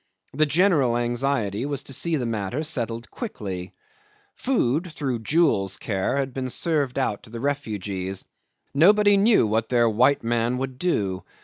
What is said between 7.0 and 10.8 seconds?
to the refugees. Nobody knew what their white man would